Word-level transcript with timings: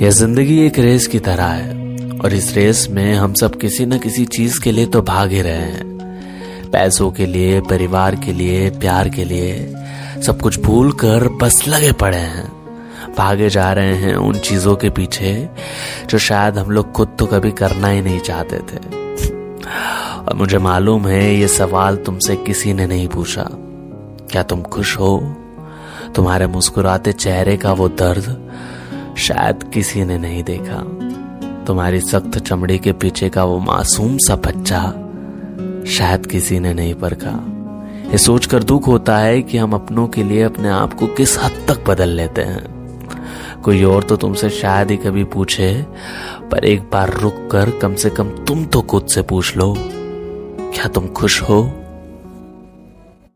यह 0.00 0.10
ज़िंदगी 0.10 0.66
एक 0.66 0.78
रेस 0.78 1.06
की 1.06 1.18
तरह 1.18 1.44
है, 1.44 1.70
और 2.18 2.34
इस 2.34 2.54
रेस 2.54 2.88
में 2.90 3.14
हम 3.14 3.34
सब 3.34 3.60
किसी 3.60 3.86
न 3.86 3.98
किसी 3.98 4.24
चीज़ 4.24 4.60
के 4.60 4.72
लिए 4.72 4.86
तो 4.86 5.02
भाग 5.02 5.30
ही 5.30 5.42
रहे 5.42 5.52
हैं। 5.52 6.70
पैसों 6.70 7.10
के 7.12 7.26
लिए, 7.26 7.60
परिवार 7.60 8.16
के 8.16 8.32
लिए, 8.32 8.70
प्यार 8.70 9.08
के 9.08 9.24
लिए, 9.24 9.74
सब 10.22 10.40
कुछ 10.40 10.60
भूल 10.60 10.92
कर 10.92 11.28
बस 11.28 11.68
लगे 11.68 11.92
पड़े 11.92 12.16
हैं। 12.16 12.52
भागे 13.16 13.48
जा 13.48 13.72
रहे 13.72 13.94
हैं 13.94 14.14
उन 14.14 14.38
चीज़ों 14.38 14.76
के 14.76 14.90
पीछे, 14.90 15.48
जो 16.10 16.18
शायद 16.18 16.58
हम 16.58 16.70
लोग 16.70 16.92
खुद 16.92 17.16
तो 17.18 17.26
कभी 17.26 17.50
करना 17.50 17.88
ही 17.88 18.02
नहीं 18.02 18.20
चाहते 18.20 18.56
थे। 18.56 18.78
और 20.18 20.34
मुझे 20.34 20.58
मालूम 20.58 21.06
है 21.06 21.34
ये 21.34 21.48
सवाल 21.48 21.96
तुमसे 21.96 22.36
किसी 22.36 22.72
ने 22.72 22.86
नहीं 22.86 23.08
पूछा। 23.08 23.48
क्या 24.30 24.42
तुम 24.42 24.62
खुश 24.62 24.98
हो? 24.98 25.36
तुम्हारे 26.14 26.46
मुस्कुराते 26.46 27.12
चेहरे 27.12 27.56
का 27.56 27.72
वो 27.72 27.88
दर्द 27.88 28.41
शायद 29.18 29.62
किसी 29.74 30.04
ने 30.04 30.18
नहीं 30.18 30.42
देखा। 30.44 30.82
तुम्हारी 31.66 32.00
सख्त 32.00 32.38
चमड़ी 32.38 32.78
के 32.78 32.92
पीछे 32.92 33.28
का 33.28 33.44
वो 33.44 33.58
मासूम 33.58 34.16
सा 34.18 34.36
बच्चा 34.36 34.80
शायद 35.88 36.26
किसी 36.26 36.58
ने 36.60 36.74
नहीं 36.74 36.94
परखा। 36.94 37.38
ये 38.10 38.18
सोचकर 38.18 38.62
दुख 38.62 38.86
होता 38.86 39.18
है 39.18 39.42
कि 39.42 39.58
हम 39.58 39.72
अपनों 39.72 40.06
के 40.08 40.22
लिए 40.22 40.42
अपने 40.42 40.68
आप 40.68 40.94
को 40.94 41.06
किस 41.06 41.38
हद 41.38 41.64
तक 41.68 41.84
बदल 41.88 42.08
लेते 42.08 42.42
हैं। 42.42 43.60
कोई 43.62 43.82
और 43.84 44.02
तो 44.02 44.16
तुमसे 44.16 44.50
शायद 44.50 44.90
ही 44.90 44.96
कभी 44.96 45.24
पूछे, 45.24 45.86
पर 46.52 46.64
एक 46.64 46.80
बार 46.82 47.12
रुक 47.12 47.48
कर 47.52 47.70
कम 47.70 47.94
से 47.94 48.10
कम 48.10 48.28
तुम 48.28 48.64
तो 48.64 48.82
खुद 48.82 49.06
से 49.06 49.22
पूछ 49.22 49.56
लो, 49.56 49.74
क्या 49.78 50.88
तुम 50.88 51.06
खुश 51.06 51.42
हो? 51.42 51.62